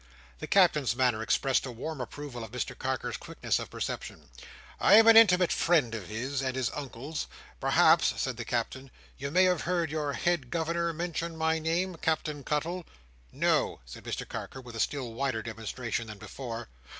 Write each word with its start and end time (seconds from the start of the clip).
The 0.39 0.47
Captain's 0.47 0.95
manner 0.95 1.21
expressed 1.21 1.63
a 1.67 1.71
warm 1.71 2.01
approval 2.01 2.43
of 2.43 2.49
Mr 2.49 2.75
Carker's 2.75 3.17
quickness 3.17 3.59
of 3.59 3.69
perception. 3.69 4.29
"I'm 4.79 5.05
a 5.07 5.11
intimate 5.13 5.51
friend 5.51 5.93
of 5.93 6.07
his 6.07 6.41
and 6.41 6.55
his 6.55 6.71
Uncle's. 6.71 7.27
Perhaps," 7.59 8.19
said 8.19 8.35
the 8.37 8.43
Captain, 8.43 8.89
"you 9.19 9.29
may 9.29 9.43
have 9.43 9.61
heard 9.61 9.91
your 9.91 10.13
head 10.13 10.49
Governor 10.49 10.91
mention 10.91 11.37
my 11.37 11.59
name?—Captain 11.59 12.43
Cuttle." 12.43 12.83
"No!" 13.31 13.79
said 13.85 14.03
Mr 14.03 14.27
Carker, 14.27 14.59
with 14.59 14.75
a 14.75 14.79
still 14.79 15.13
wider 15.13 15.43
demonstration 15.43 16.07
than 16.07 16.17
before. 16.17 16.67